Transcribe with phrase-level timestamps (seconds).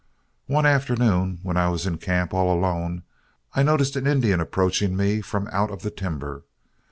[0.47, 3.03] "One afternoon when I was in camp all alone,
[3.53, 6.41] I noticed an Indian approaching me from out of the timber.